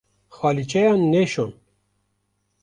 Xalîçeyan 0.35 0.99
neşon. 1.11 1.51